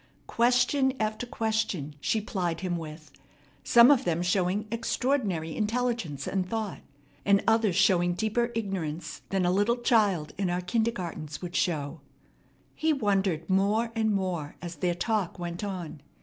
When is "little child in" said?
9.51-10.49